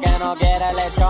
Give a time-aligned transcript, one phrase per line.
[0.00, 1.01] que no quiere lechón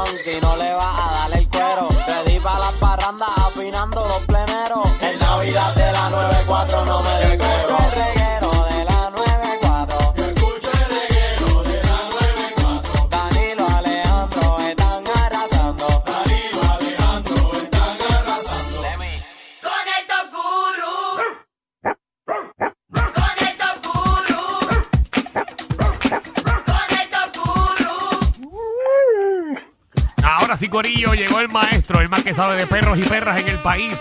[30.82, 33.96] Corillo, llegó el maestro, el más que sabe de perros y perras en el país.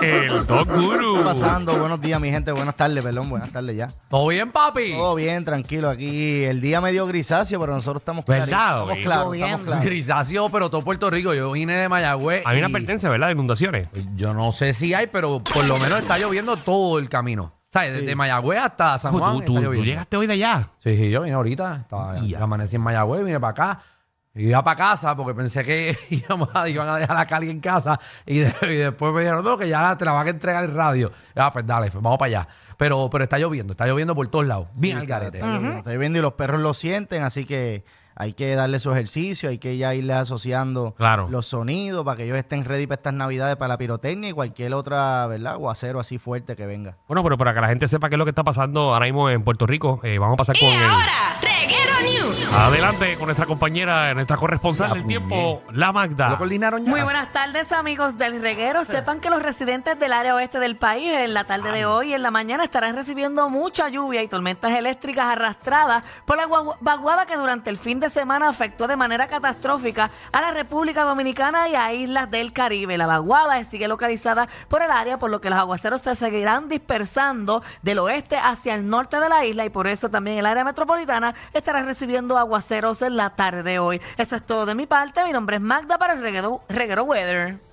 [0.00, 1.16] El Dog Guru.
[1.16, 1.76] está pasando?
[1.76, 2.52] Buenos días, mi gente.
[2.52, 3.28] Buenas tardes, perdón.
[3.28, 3.90] Buenas tardes ya.
[4.08, 4.92] ¿Todo bien, papi?
[4.92, 5.90] Todo bien, tranquilo.
[5.90, 8.84] Aquí el día medio grisáceo, pero nosotros estamos ¿Verdad, claros.
[8.84, 9.02] güey?
[9.02, 9.84] Estamos claros, estamos.
[9.84, 11.34] Grisáceo, pero todo Puerto Rico.
[11.34, 12.44] Yo vine de Mayagüez.
[12.46, 13.26] Hay una y pertenencia, ¿verdad?
[13.26, 13.88] De inundaciones.
[14.14, 17.54] Yo no sé si hay, pero por lo menos está lloviendo todo el camino.
[17.72, 17.92] ¿Sabes?
[17.94, 19.44] Desde Mayagüez hasta San Juan.
[19.44, 20.68] tú- llegaste hoy de allá.
[20.84, 21.80] Sí, sí, yo vine ahorita.
[21.82, 22.40] Estaba, Ya.
[22.40, 23.80] Amanecí en Mayagüez, vine para acá.
[24.34, 27.98] Iba para casa porque pensé que íbamos a, iban a dejar a Cali en casa
[28.24, 30.74] y, de- y después me dijeron, no, que ya te la van a entregar el
[30.74, 31.10] radio.
[31.34, 32.48] Ah, pues dale, pues vamos para allá.
[32.76, 34.68] Pero, pero está lloviendo, está lloviendo por todos lados.
[34.74, 35.38] Bien al garete.
[35.38, 37.84] Está lloviendo, está lloviendo y los perros lo sienten, así que
[38.20, 41.28] hay que darle su ejercicio, hay que ya irles asociando Claro.
[41.30, 44.74] los sonidos para que ellos estén ready para estas navidades, para la pirotecnia y cualquier
[44.74, 45.54] otra, ¿verdad?
[45.54, 46.96] Aguacero así fuerte que venga.
[47.08, 49.28] Bueno, pero para que la gente sepa qué es lo que está pasando ahora mismo
[49.30, 51.06] en Puerto Rico, eh, vamos a pasar con Y el- ahora,
[51.60, 52.52] Reguero News.
[52.52, 56.28] Adelante con nuestra compañera, nuestra corresponsal del tiempo, la Magda.
[56.30, 56.90] ¿Lo coordinaron ya?
[56.90, 58.84] Muy buenas tardes amigos del reguero.
[58.84, 62.14] Sepan que los residentes del área oeste del país en la tarde de hoy y
[62.14, 67.26] en la mañana estarán recibiendo mucha lluvia y tormentas eléctricas arrastradas por la gua- vaguada
[67.26, 71.74] que durante el fin de semana afectó de manera catastrófica a la República Dominicana y
[71.74, 72.96] a islas del Caribe.
[72.98, 77.62] La vaguada sigue localizada por el área, por lo que los aguaceros se seguirán dispersando
[77.82, 81.34] del oeste hacia el norte de la isla y por eso también el área metropolitana
[81.52, 84.00] estará recibiendo aguaceros en la tarde de hoy.
[84.16, 85.24] Eso es todo de mi parte.
[85.24, 87.67] Mi nombre es Magda para el reguero Weather.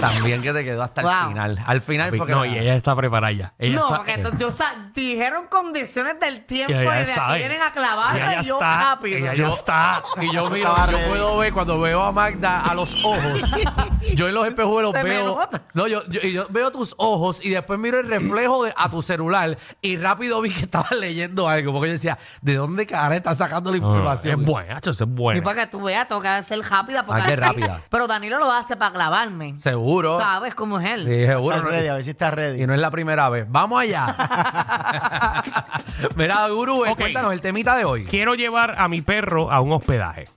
[0.00, 1.58] También que te quedó hasta el final.
[1.66, 3.54] Al final fue que no, y ella está preparada ya.
[3.58, 7.02] Ella no, está- porque entonces, o sea, dijeron condiciones del tiempo Y y, ella de
[7.02, 7.38] aquí sabe.
[7.38, 9.18] vienen a clavarme Ella ya y yo está, rápido.
[9.18, 10.02] ella ya está.
[10.22, 13.42] Y yo miro, yo puedo ver cuando veo a Magda a los ojos.
[14.14, 15.36] yo en los espejuelos Se me veo.
[15.36, 15.62] nota.
[15.74, 18.88] No, yo, yo, y yo veo tus ojos y después miro el reflejo de, a
[18.90, 21.72] tu celular y rápido vi que estabas leyendo algo.
[21.72, 24.40] Porque yo decía, ¿de dónde cara está sacando la No, no, información?
[24.40, 25.42] es buena, hacho, es Y buena.
[25.42, 27.04] para que tú veas, tengo que ser rápida.
[27.04, 27.82] Porque Ah, qué rápida.
[27.90, 28.90] Pero Danilo lo hace para
[29.60, 30.18] Seguro.
[30.20, 31.00] ¿Sabes cómo es él?
[31.06, 31.56] Sí, seguro.
[31.56, 32.62] Estás no- ready, a ver si estás ready.
[32.62, 33.46] y no es la primera vez.
[33.48, 34.16] Vamos allá.
[36.16, 36.98] Mira, Guru, eh, Ok.
[36.98, 38.04] cuéntanos el temita de hoy.
[38.04, 40.28] Quiero llevar a mi perro a un hospedaje.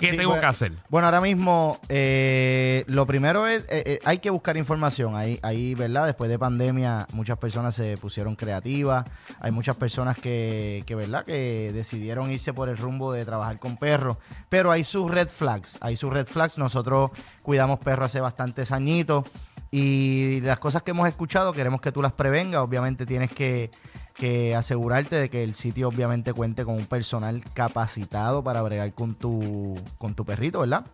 [0.00, 0.72] ¿Qué Sí, tengo que hacer?
[0.88, 5.14] Bueno, ahora mismo eh, lo primero es, eh, eh, hay que buscar información.
[5.14, 6.06] Ahí, ahí, ¿verdad?
[6.06, 9.04] Después de pandemia muchas personas se pusieron creativas.
[9.40, 11.26] Hay muchas personas que, que, ¿verdad?
[11.26, 14.16] Que decidieron irse por el rumbo de trabajar con perros.
[14.48, 15.76] Pero hay sus red flags.
[15.82, 16.56] Hay sus red flags.
[16.56, 17.10] Nosotros
[17.42, 19.24] cuidamos perros hace bastantes añitos.
[19.70, 22.62] Y las cosas que hemos escuchado queremos que tú las prevengas.
[22.62, 23.70] Obviamente tienes que,
[24.20, 29.14] que asegurarte de que el sitio obviamente cuente con un personal capacitado para bregar con
[29.14, 30.84] tu, con tu perrito, ¿verdad?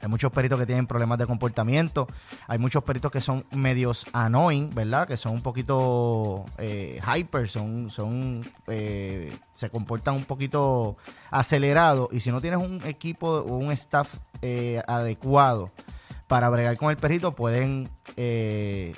[0.00, 2.06] Hay muchos perritos que tienen problemas de comportamiento.
[2.46, 5.08] Hay muchos perritos que son medios annoying, ¿verdad?
[5.08, 10.96] Que son un poquito eh, hyper, son, son eh, se comportan un poquito
[11.32, 12.08] acelerados.
[12.12, 15.72] Y si no tienes un equipo o un staff eh, adecuado
[16.28, 18.94] para bregar con el perrito, pueden eh,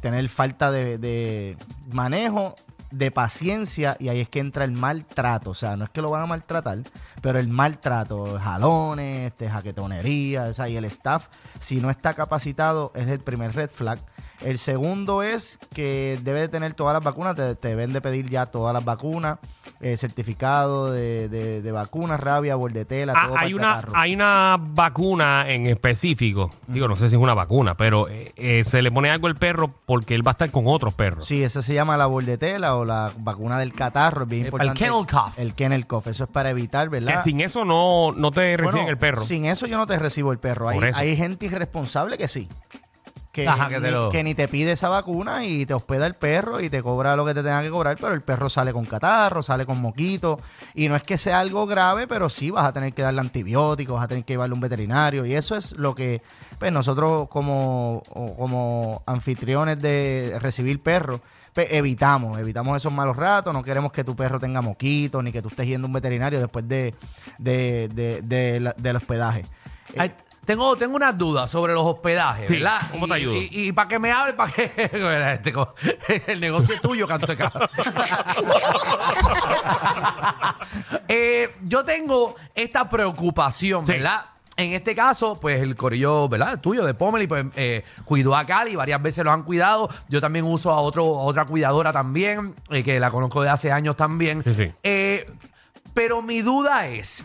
[0.00, 1.56] tener falta de
[1.90, 2.54] manejo,
[2.90, 5.50] de paciencia, y ahí es que entra el maltrato.
[5.50, 6.78] O sea, no es que lo van a maltratar,
[7.20, 13.08] pero el maltrato, jalones, este, jaquetonería, o y el staff, si no está capacitado, es
[13.08, 13.98] el primer red flag.
[14.44, 18.28] El segundo es que debe de tener todas las vacunas, te, te deben de pedir
[18.28, 19.38] ya todas las vacunas,
[19.80, 23.92] eh, certificado de, de, de vacunas, rabia, bordetela, Ah, todo hay, una, catarro.
[23.96, 26.50] hay una vacuna en específico.
[26.66, 29.36] Digo, no sé si es una vacuna, pero eh, eh, se le pone algo al
[29.36, 31.26] perro porque él va a estar con otros perros.
[31.26, 34.52] Sí, esa se llama la bordetela o la vacuna del catarro, es bien El- el
[34.52, 34.78] importante.
[34.84, 35.38] kennel cough.
[35.38, 37.24] El kennel cough, eso es para evitar, Que ¿verdad?
[37.24, 39.22] sin eso no, no te reciben Bueno, el perro.
[39.22, 40.68] Sin eso yo no te recibo el perro.
[40.68, 40.98] Hay, Por eso.
[41.00, 42.48] hay gente irresponsable que sí.
[43.36, 46.06] Que, Ajá, que te ni, lo- que ni te pide esa vacuna y te hospeda
[46.06, 48.72] el perro y te cobra lo que te tenga que cobrar, pero el perro sale
[48.72, 50.40] con catarro, sale con moquito.
[50.74, 53.94] Y no es que sea algo grave, pero sí vas a tener que darle antibióticos,
[53.96, 55.26] vas a tener que llevarle a un veterinario.
[55.26, 56.22] Y eso es lo que
[56.58, 61.20] pues nosotros como, o- como anfitriones de recibir perros,
[61.52, 65.42] pues, evitamos, evitamos esos malos ratos, no queremos que tu perro tenga moquitos, ni que
[65.42, 66.94] tú estés yendo a un veterinario después de,
[67.38, 69.44] de, de- de la- del hospedaje.
[69.94, 70.10] Eh,
[70.46, 72.78] Tengo, tengo unas dudas sobre los hospedajes, Sí, ¿verdad?
[72.92, 73.34] ¿cómo Y- te ayudo?
[73.34, 74.90] Y, y para que me hable, para que.
[74.94, 75.74] Mira, este, co-
[76.28, 77.68] el negocio es tuyo, canto de cabra.
[81.08, 83.92] Eh, yo tengo esta preocupación, Sí.
[83.92, 84.22] ¿verdad?
[84.56, 86.58] En este caso, pues el corillo, ¿verdad?
[86.60, 89.88] Tuyo de Pomeli, pues eh, cuidó a Cali, varias veces lo han cuidado.
[90.08, 93.70] Yo también uso a, otro, a otra cuidadora también, eh, que la conozco de hace
[93.70, 94.42] años también.
[94.44, 94.72] Sí, sí.
[94.82, 95.30] Eh,
[95.92, 97.22] pero mi duda es,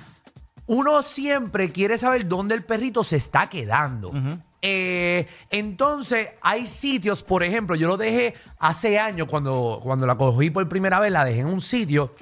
[0.71, 4.13] uno siempre quiere saber dónde el perrito se está quedando.
[4.61, 10.49] Eh, entonces, hay sitios, por ejemplo, yo lo dejé hace años cuando, cuando la cogí
[10.49, 12.15] por primera vez, la dejé en un sitio.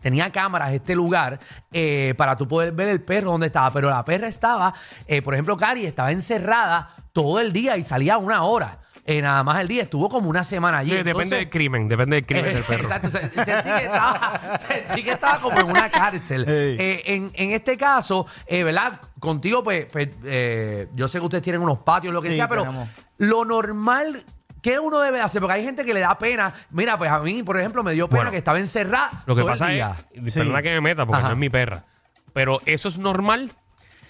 [0.00, 1.38] Tenía cámaras este lugar
[1.72, 4.72] eh, para tú poder ver el perro donde estaba, pero la perra estaba,
[5.06, 8.78] eh, por ejemplo, Cari estaba encerrada todo el día y salía una hora.
[9.06, 10.90] Eh, nada más el día, estuvo como una semana allí.
[10.90, 12.82] Sí, depende Entonces- del crimen, depende del crimen eh, del perro.
[12.84, 16.48] Exacto, se- sentí que, estaba, sentí que estaba como en una cárcel.
[16.48, 16.76] Ey.
[16.78, 19.00] Eh, en, en este caso, eh, ¿verdad?
[19.20, 22.48] Contigo, pues, pues, eh, yo sé que ustedes tienen unos patios, lo que Sí, sea,
[22.48, 22.88] pero tenemos.
[23.18, 24.24] lo normal.
[24.62, 25.42] ¿Qué uno debe hacer?
[25.42, 26.50] Porque hay gente que le da pena.
[26.70, 29.10] Mira, pues a mí, por ejemplo, me dio pena Bueno, que estaba encerrada.
[29.26, 29.94] Lo que todo el pasa día.
[30.10, 30.38] es, Sí.
[30.38, 31.28] perdona que me meta porque Ajá.
[31.28, 31.84] no es mi perra,
[32.32, 33.52] pero eso es normal.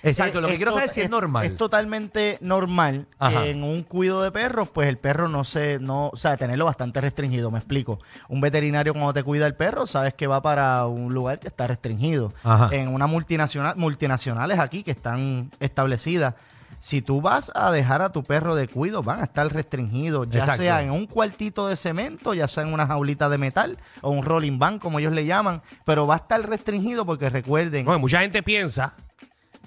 [0.04, 1.46] Exacto, lo que quiero saber es si es normal.
[1.46, 3.46] Es totalmente normal Ajá.
[3.46, 7.00] en un cuido de perros, pues el perro no se, no, o sea, tenerlo bastante
[7.00, 7.98] restringido, me explico.
[8.28, 11.66] Un veterinario cuando te cuida el perro, sabes que va para un lugar que está
[11.66, 12.32] restringido.
[12.42, 12.68] Ajá.
[12.72, 16.34] En una multinacional, multinacionales aquí que están establecidas.
[16.80, 20.40] Si tú vas a dejar a tu perro de cuido, van a estar restringidos, ya
[20.40, 20.62] Exacto.
[20.62, 24.22] sea en un cuartito de cemento, ya sea en una jaulita de metal o un
[24.22, 28.20] rolling van, como ellos le llaman, pero va a estar restringido porque recuerden, No, mucha
[28.20, 28.92] gente piensa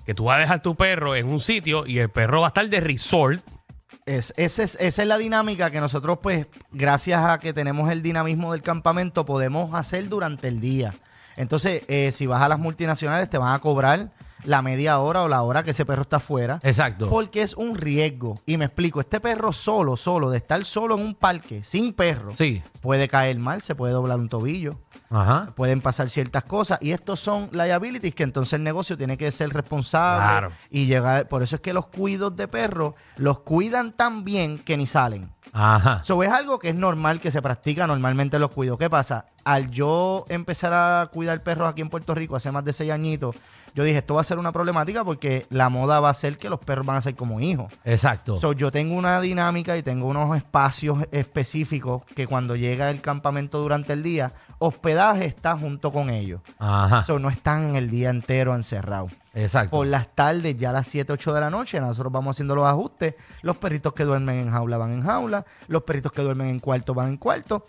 [0.07, 2.49] que tú vas a dejar tu perro en un sitio y el perro va a
[2.49, 3.41] estar de resort.
[4.05, 8.01] Es, ese es- esa es la dinámica que nosotros, pues, gracias a que tenemos el
[8.01, 10.95] dinamismo del campamento, podemos hacer durante el día.
[11.35, 14.11] Entonces, eh, si vas a las multinacionales, te van a cobrar
[14.43, 16.59] la media hora o la hora que ese perro está afuera.
[16.63, 17.09] Exacto.
[17.09, 18.39] Porque es un riesgo.
[18.45, 22.35] Y me explico, este perro solo, solo, de estar solo en un parque, sin perro,
[22.35, 22.61] Sí.
[22.81, 24.79] puede caer mal, se puede doblar un tobillo,
[25.09, 25.53] Ajá.
[25.55, 26.79] pueden pasar ciertas cosas.
[26.81, 30.51] Y estos son liabilities que entonces el negocio tiene que ser responsable Claro.
[30.69, 31.27] y llegar.
[31.27, 35.29] Por eso es que los cuidos de perros los cuidan tan bien que ni salen.
[35.53, 36.01] Ajá.
[36.03, 38.77] Eso es algo que es normal, que se practica normalmente en los cuidos.
[38.77, 39.25] ¿Qué pasa?
[39.43, 43.35] Al yo empezar a cuidar perros aquí en Puerto Rico hace más de seis añitos,
[43.73, 46.49] yo dije, esto va a ser una problemática porque la moda va a ser que
[46.49, 47.71] los perros van a ser como hijos.
[47.85, 48.37] Exacto.
[48.37, 53.59] So, yo tengo una dinámica y tengo unos espacios específicos que cuando llega el campamento
[53.59, 56.41] durante el día, hospedaje está junto con ellos.
[56.57, 57.03] Ajá.
[57.03, 59.11] So, no están el día entero encerrados.
[59.33, 59.71] Exacto.
[59.71, 62.65] Por las tardes, ya a las 7, 8 de la noche, nosotros vamos haciendo los
[62.65, 63.15] ajustes.
[63.41, 65.45] Los perritos que duermen en jaula van en jaula.
[65.67, 67.65] Los perritos que duermen en cuarto van en cuarto.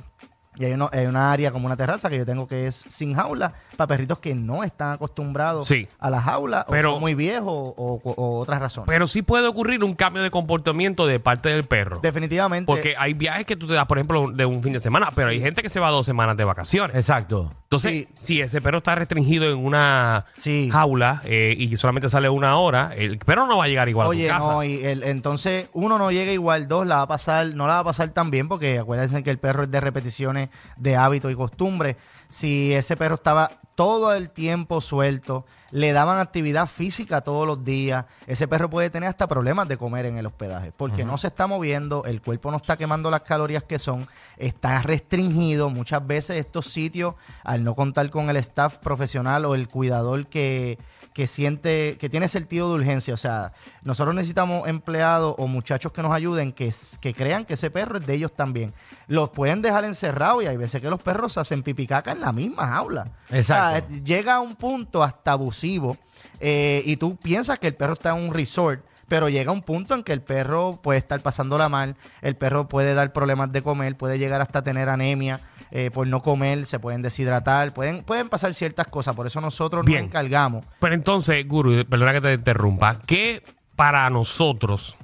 [0.57, 3.15] Y hay, uno- hay una área como una terraza que yo tengo que es sin
[3.15, 5.87] jaula para perritos que no están acostumbrados Sí.
[6.01, 8.89] a la jaula Pero- o son muy viejos o, o- o otras razones.
[8.89, 12.01] Pero sí puede ocurrir un cambio de comportamiento de parte del perro.
[12.03, 12.67] Definitivamente.
[12.67, 15.29] Porque hay viajes que tú te das, por ejemplo, de un fin de semana, pero
[15.29, 16.97] hay gente que se va dos semanas de vacaciones.
[16.97, 17.53] Exacto.
[17.65, 18.09] Entonces, Sí.
[18.19, 20.71] si ese perro está restringido en una Sí.
[20.73, 24.29] jaula eh, y solamente sale una hora, el perro no va a llegar igual Oye,
[24.31, 24.53] a tu casa.
[24.55, 27.75] no, y el- entonces uno no llega igual, dos la va a pasar, no la
[27.75, 31.31] va a pasar tan bien porque acuérdense que el perro es de repeticiones de hábito
[31.31, 31.97] y costumbre.
[32.29, 38.07] Si ese perro estaba todo el tiempo suelto, le daban actividad física todos los días,
[38.27, 41.47] ese perro puede tener hasta problemas de comer en el hospedaje porque no se está
[41.47, 45.71] moviendo, el cuerpo no está quemando las calorías que son, está restringido.
[45.71, 47.15] Muchas veces estos sitios,
[47.45, 50.79] al no contar con el staff profesional o el cuidador que
[51.19, 53.13] que siente, que tiene sentido de urgencia.
[53.13, 53.53] O sea,
[53.83, 58.07] nosotros necesitamos empleados o muchachos que nos ayuden, que, que crean que ese perro es
[58.07, 58.73] de ellos también.
[59.09, 62.67] Los pueden dejar encerrados y hay veces que los perros hacen pipicaca en la misma
[62.69, 63.13] jaula.
[63.31, 63.87] Exacto.
[63.87, 65.97] O sea, llega a un punto hasta abusivo
[66.41, 68.85] eh, y tú piensas que el perro está en un resort.
[69.09, 72.93] Pero llega un punto en que el perro puede estar pasándola mal, el perro puede
[72.93, 77.01] dar problemas de comer, puede llegar hasta tener anemia eh, por no comer, se pueden
[77.01, 79.17] deshidratar, pueden, pueden pasar ciertas cosas.
[79.17, 80.01] Por eso nosotros Bien.
[80.01, 83.43] nos encargamos Pero entonces, Guru, perdona que te interrumpa, ¿qué
[83.77, 84.97] para nosotros,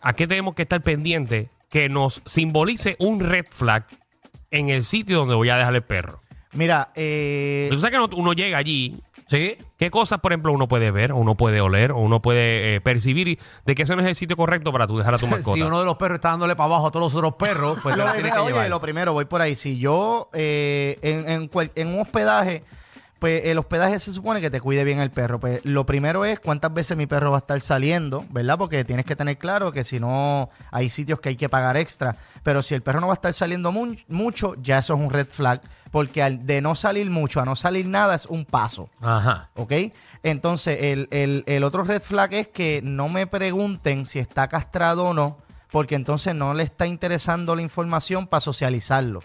[0.00, 3.86] a qué tenemos que estar pendientes que nos simbolice un red flag
[4.50, 6.20] en el sitio donde voy a dejar el perro?
[6.52, 9.56] Mira, eh, Tú sabes que no- uno llega allí, Sí.
[9.76, 12.80] ¿qué cosas, por ejemplo, uno puede ver, o uno puede oler, o uno puede eh,
[12.80, 15.26] percibir y- de que ese no es el sitio correcto para tú dejar a tu
[15.44, 15.54] mascota?
[15.56, 17.94] Si uno de los perros está dándole para abajo a todos los otros perros, pues
[17.94, 18.70] te lo, lo tienes que oye, llevar.
[18.70, 19.54] lo primero, voy por ahí.
[19.56, 22.64] Si yo eh, en, en, cual- en un hospedaje,
[23.18, 25.40] Pues el hospedaje se supone que te cuide bien el perro.
[25.40, 28.56] Pues lo primero es cuántas veces mi perro va a estar saliendo, ¿verdad?
[28.58, 32.14] Porque tienes que tener claro que si no hay sitios que hay que pagar extra.
[32.44, 35.10] Pero si el perro no va a estar saliendo mu- mucho, ya eso es un
[35.10, 35.60] red flag.
[35.90, 38.88] Porque al de no salir mucho a no salir nada es un paso.
[39.00, 39.48] Ajá.
[39.56, 39.72] ¿Ok?
[40.22, 45.06] Entonces, el, el- el otro red flag es que no me pregunten si está castrado
[45.06, 45.38] o no,
[45.72, 49.22] porque entonces no le está interesando la información para socializarlo.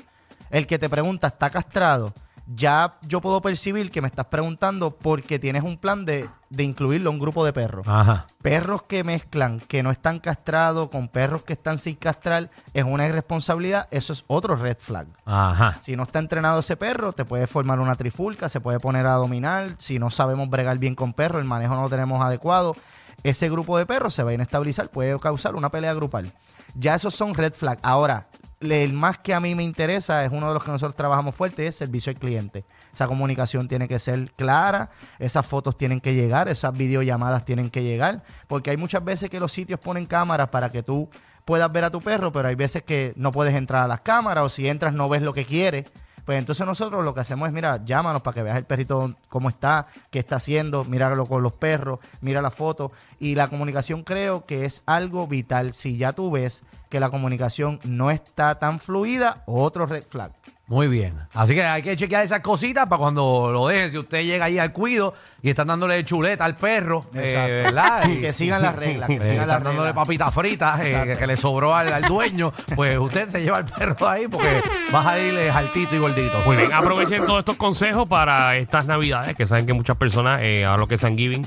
[0.49, 2.13] El que te pregunta, ¿está castrado?
[2.45, 7.09] Ya yo puedo percibir que me estás preguntando porque tienes un plan de, de incluirlo
[7.09, 7.87] a un grupo de perros.
[7.87, 8.27] Ajá.
[8.41, 13.07] Perros que mezclan, que no están castrados, con perros que están sin castrar, es una
[13.07, 13.87] irresponsabilidad.
[13.91, 15.07] Eso es otro red flag.
[15.25, 15.77] Ajá.
[15.81, 19.13] Si no está entrenado ese perro, te puede formar una trifulca, se puede poner a
[19.13, 19.75] dominar.
[19.77, 22.75] Si no sabemos bregar bien con perros, el manejo no lo tenemos adecuado,
[23.23, 26.33] ese grupo de perros se va a inestabilizar, puede causar una pelea grupal.
[26.75, 27.79] Ya esos son red flag.
[27.83, 28.27] Ahora,
[28.71, 31.67] el más que a mí me interesa es uno de los que nosotros trabajamos fuerte,
[31.67, 32.65] es servicio al cliente.
[32.93, 34.89] Esa comunicación tiene que ser clara,
[35.19, 39.39] esas fotos tienen que llegar, esas videollamadas tienen que llegar, porque hay muchas veces que
[39.39, 41.09] los sitios ponen cámaras para que tú
[41.45, 44.45] puedas ver a tu perro, pero hay veces que no puedes entrar a las cámaras
[44.45, 45.85] o si entras no ves lo que quiere.
[46.25, 49.49] Pues entonces nosotros lo que hacemos es, mira, llámanos para que veas el perrito cómo
[49.49, 52.91] está, qué está haciendo, míralo con los perros, mira la foto.
[53.19, 55.73] Y la comunicación creo que es algo vital.
[55.73, 60.31] Si ya tú ves que la comunicación no está tan fluida, otro red flag.
[60.73, 61.13] Muy bien.
[61.35, 63.91] Así que hay que chequear esas cositas para cuando lo dejen.
[63.91, 65.13] Si usted llega ahí al cuido
[65.43, 67.61] y están dándole chuleta al perro, eh.
[67.65, 68.09] ¿verdad?
[68.09, 71.17] Y- Que sigan las reglas, que Eh, sigan las están dándole papitas fritas eh, que,
[71.17, 74.61] que le sobró al, al dueño, pues usted se lleva al perro ahí porque
[74.91, 76.39] vas a irle altito y gordito.
[76.45, 80.65] Muy bien, aprovechen todos estos consejos para estas navidades, que saben que muchas personas, eh,
[80.65, 81.45] a lo que es Thanksgiving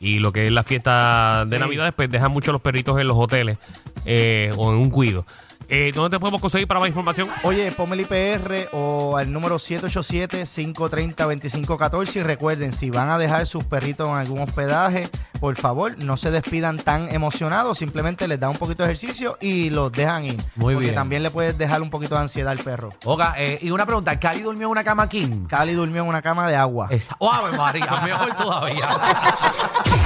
[0.00, 3.16] y lo que es la fiesta de navidades, pues dejan mucho los perritos en los
[3.16, 3.58] hoteles
[4.04, 5.24] eh, o en un cuido.
[5.68, 7.28] Eh, ¿Dónde te podemos conseguir para más información?
[7.42, 13.64] Oye, ponme el IPR o al número 787-530-2514 y recuerden, si van a dejar sus
[13.64, 15.08] perritos en algún hospedaje,
[15.40, 19.70] por favor, no se despidan tan emocionados, simplemente les da un poquito de ejercicio y
[19.70, 20.36] los dejan ir.
[20.54, 20.94] Muy porque bien.
[20.94, 22.90] también le puedes dejar un poquito de ansiedad al perro.
[23.04, 25.46] Oga, eh, y una pregunta, ¿Cali durmió en una cama king?
[25.48, 26.86] Cali durmió en una cama de agua.
[26.90, 27.86] Esa- ¡Oh, Ave María!
[28.04, 28.88] Mejor todavía.